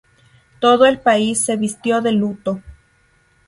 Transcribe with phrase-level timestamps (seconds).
[0.59, 2.63] Todo el país se vistió de luto.